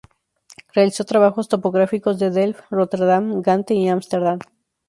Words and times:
Realizó 0.73 1.03
trabajos 1.03 1.47
topográficos 1.47 2.17
de 2.17 2.31
Delft, 2.31 2.61
Róterdam, 2.71 3.43
Gante 3.43 3.75
y 3.75 3.87
Ámsterdam. 3.87 4.39